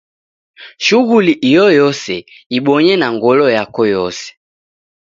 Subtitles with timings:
[0.85, 2.15] Shughuli iyoyose
[2.57, 4.27] ibonye na ngolo yako yose.